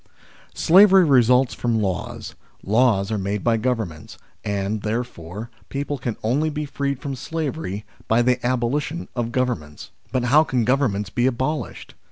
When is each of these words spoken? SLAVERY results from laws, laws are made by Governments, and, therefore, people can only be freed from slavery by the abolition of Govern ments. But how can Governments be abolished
SLAVERY 0.55 1.05
results 1.05 1.53
from 1.53 1.79
laws, 1.79 2.33
laws 2.63 3.11
are 3.11 3.19
made 3.19 3.43
by 3.43 3.55
Governments, 3.57 4.17
and, 4.43 4.81
therefore, 4.81 5.51
people 5.69 5.99
can 5.99 6.17
only 6.23 6.49
be 6.49 6.65
freed 6.65 6.97
from 6.99 7.13
slavery 7.15 7.85
by 8.07 8.23
the 8.23 8.43
abolition 8.43 9.09
of 9.15 9.31
Govern 9.31 9.59
ments. 9.59 9.91
But 10.11 10.23
how 10.23 10.43
can 10.43 10.65
Governments 10.65 11.11
be 11.11 11.27
abolished 11.27 11.93